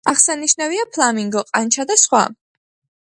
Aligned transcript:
აღსანიშნავია 0.11 0.85
ფლამინგო, 0.95 1.43
ყანჩა 1.51 1.89
და 1.93 1.99
სხვა. 2.05 2.23